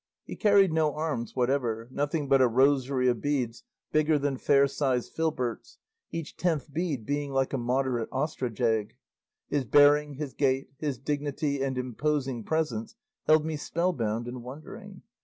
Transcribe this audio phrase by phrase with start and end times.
[0.25, 5.13] He carried no arms whatever, nothing but a rosary of beads bigger than fair sized
[5.13, 5.77] filberts,
[6.11, 8.95] each tenth bead being like a moderate ostrich egg;
[9.49, 12.95] his bearing, his gait, his dignity and imposing presence
[13.27, 15.03] held me spellbound and wondering.